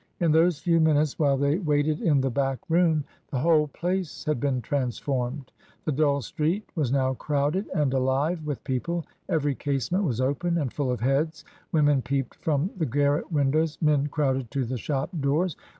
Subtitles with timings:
[0.19, 4.39] In those few minutes while they waited in the back room, the whole place had
[4.39, 5.51] been transformed;
[5.85, 10.73] the dull street was now crowded and alive with people; every casement was open and
[10.73, 15.55] full of heads, women peeped from the garret windows, men crowded to the shop doors.